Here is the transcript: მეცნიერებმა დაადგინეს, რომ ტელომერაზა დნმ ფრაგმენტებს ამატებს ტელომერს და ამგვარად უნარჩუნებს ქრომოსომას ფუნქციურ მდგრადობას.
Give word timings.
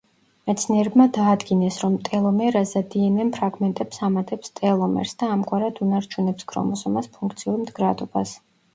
მეცნიერებმა 0.51 1.05
დაადგინეს, 1.17 1.77
რომ 1.83 1.97
ტელომერაზა 2.07 2.83
დნმ 2.95 3.29
ფრაგმენტებს 3.37 4.03
ამატებს 4.09 4.57
ტელომერს 4.63 5.17
და 5.23 5.33
ამგვარად 5.37 5.85
უნარჩუნებს 5.89 6.53
ქრომოსომას 6.55 7.15
ფუნქციურ 7.21 7.65
მდგრადობას. 7.65 8.39